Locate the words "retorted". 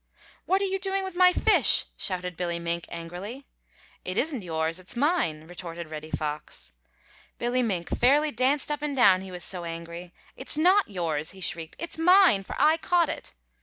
5.45-5.91